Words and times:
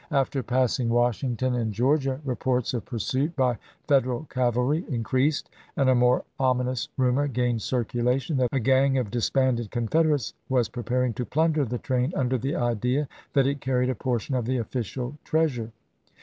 After 0.09 0.41
passing 0.41 0.89
Washington, 0.89 1.53
in 1.53 1.71
Georgia, 1.71 2.19
reports 2.25 2.73
of 2.73 2.85
pursuit 2.85 3.35
by 3.35 3.59
Federal 3.87 4.23
cavalry 4.31 4.83
increased, 4.89 5.51
and 5.77 5.87
a 5.91 5.93
more 5.93 6.23
ominous 6.39 6.87
rumor 6.97 7.27
gained 7.27 7.61
circulation 7.61 8.37
that 8.37 8.49
a 8.51 8.59
gang 8.59 8.97
of 8.97 9.11
disbanded 9.11 9.69
Confederates 9.69 10.33
was 10.49 10.69
preparing 10.69 11.13
to 11.13 11.23
plunder 11.25 11.65
the 11.65 11.77
train 11.77 12.13
under 12.15 12.39
the 12.39 12.55
idea 12.55 13.07
that 13.33 13.45
it 13.45 13.61
carried 13.61 13.91
a 13.91 13.93
portion 13.93 14.33
of 14.33 14.45
the 14.45 14.57
official 14.57 15.19
treasure. 15.23 15.71